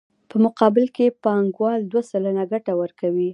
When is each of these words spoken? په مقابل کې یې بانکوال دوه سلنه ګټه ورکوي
په 0.29 0.35
مقابل 0.45 0.85
کې 0.95 1.03
یې 1.07 1.15
بانکوال 1.23 1.79
دوه 1.91 2.01
سلنه 2.09 2.43
ګټه 2.51 2.73
ورکوي 2.81 3.29